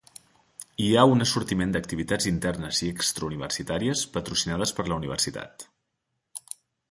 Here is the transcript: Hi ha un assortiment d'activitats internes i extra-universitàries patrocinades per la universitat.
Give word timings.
Hi 0.83 0.87
ha 0.93 1.01
un 1.15 1.19
assortiment 1.25 1.75
d'activitats 1.75 2.27
internes 2.31 2.79
i 2.87 2.89
extra-universitàries 2.95 4.03
patrocinades 4.17 4.73
per 4.79 4.87
la 4.91 4.97
universitat. 5.03 5.67